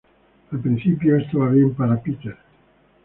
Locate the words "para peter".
1.75-2.35